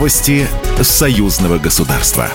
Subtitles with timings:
[0.00, 0.46] Новости
[0.80, 2.30] союзного государства.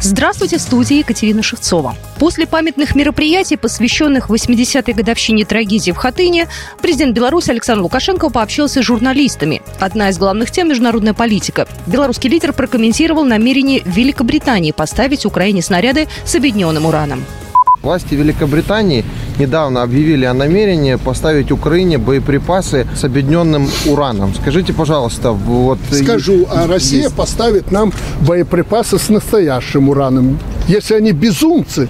[0.00, 1.96] Здравствуйте, в студии Екатерина Шевцова.
[2.20, 6.46] После памятных мероприятий, посвященных 80-й годовщине трагедии в Хатыне,
[6.80, 9.60] президент Беларуси Александр Лукашенко пообщался с журналистами.
[9.80, 11.66] Одна из главных тем– международная политика.
[11.88, 17.24] Белорусский лидер прокомментировал намерение Великобритании поставить Украине снаряды с объединенным ураном.
[17.82, 19.04] Власти Великобритании
[19.40, 24.32] недавно объявили о намерении поставить Украине боеприпасы с объединенным ураном.
[24.40, 25.80] Скажите, пожалуйста, вот...
[25.90, 27.16] Скажу, а Россия есть...
[27.16, 30.38] поставит нам боеприпасы с настоящим ураном.
[30.68, 31.88] Если они безумцы,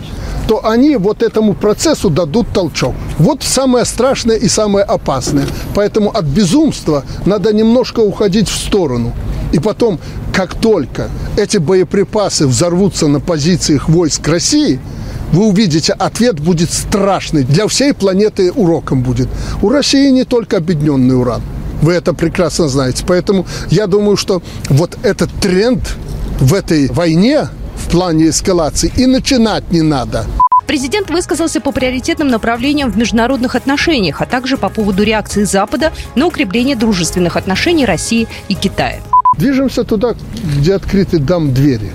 [0.48, 2.95] то они вот этому процессу дадут толчок.
[3.19, 5.45] Вот самое страшное и самое опасное.
[5.74, 9.12] Поэтому от безумства надо немножко уходить в сторону.
[9.52, 9.98] И потом,
[10.33, 14.80] как только эти боеприпасы взорвутся на позициях войск России–
[15.32, 17.42] вы увидите, ответ будет страшный.
[17.42, 19.28] Для всей планеты уроком будет.
[19.62, 21.42] У России не только объединенный уран.
[21.80, 23.05] Вы это прекрасно знаете.
[23.06, 25.80] Поэтому я думаю, что вот этот тренд
[26.39, 30.27] в этой войне в плане эскалации и начинать не надо.
[30.66, 36.27] Президент высказался по приоритетным направлениям в международных отношениях, а также по поводу реакции Запада на
[36.27, 39.00] укрепление дружественных отношений России и Китая.
[39.39, 40.14] Движемся туда,
[40.58, 41.91] где открыты дам двери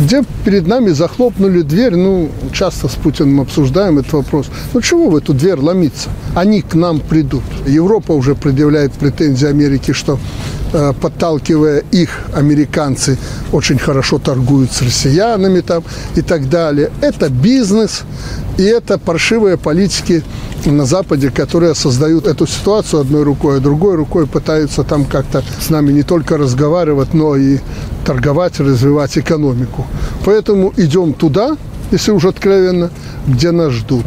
[0.00, 4.46] где перед нами захлопнули дверь, ну, часто с Путиным обсуждаем этот вопрос.
[4.72, 6.10] Ну, чего в эту дверь ломиться?
[6.34, 7.44] Они к нам придут.
[7.66, 10.18] Европа уже предъявляет претензии Америке, что
[10.72, 13.18] подталкивая их, американцы
[13.52, 15.84] очень хорошо торгуют с россиянами там
[16.16, 16.90] и так далее.
[17.00, 18.02] Это бизнес,
[18.58, 20.22] и это паршивые политики
[20.64, 25.70] на Западе, которые создают эту ситуацию одной рукой, а другой рукой пытаются там как-то с
[25.70, 27.58] нами не только разговаривать, но и
[28.04, 29.86] торговать, развивать экономику.
[30.24, 31.56] Поэтому идем туда,
[31.90, 32.90] если уже откровенно,
[33.26, 34.06] где нас ждут.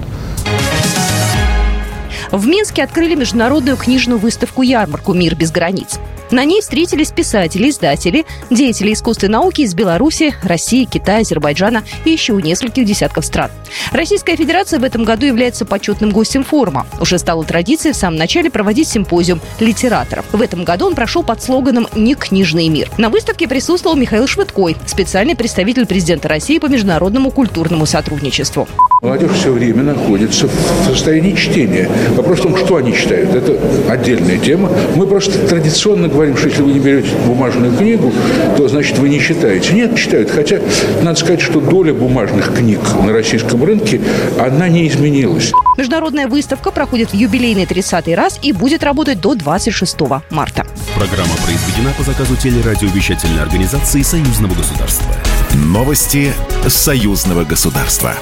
[2.31, 5.99] В Минске открыли международную книжную выставку-ярмарку «Мир без границ».
[6.35, 12.09] На ней встретились писатели, издатели, деятели искусства и науки из Беларуси, России, Китая, Азербайджана и
[12.09, 13.51] еще у нескольких десятков стран.
[13.93, 16.87] Российская Федерация в этом году является почетным гостем форума.
[16.99, 20.25] Уже стало традицией в самом начале проводить симпозиум литераторов.
[20.33, 22.91] В этом году он прошел под слоганом «Не книжный мир».
[22.97, 28.67] На выставке присутствовал Михаил Швыдкой, специальный представитель президента России по международному культурному сотрудничеству.
[29.05, 31.87] Молодежь все время находится в состоянии чтения.
[32.15, 33.35] Вопрос в том, что они читают.
[33.35, 33.55] Это
[33.87, 34.71] отдельная тема.
[34.95, 38.11] Мы просто традиционно говорим, что если вы не берете бумажную книгу,
[38.57, 39.73] то значит вы не читаете.
[39.73, 40.31] Нет, читают.
[40.31, 40.57] Хотя
[41.03, 44.01] надо сказать, что доля бумажных книг на российском рынке,
[44.39, 45.51] она не изменилась.
[45.77, 49.97] Международная выставка проходит в юбилейный 30-й раз и будет работать до 26
[50.31, 50.65] марта.
[50.95, 55.13] Программа произведена по заказу телерадиовещательной организации Союзного государства.
[55.53, 56.33] Новости
[56.67, 58.15] Союзного государства.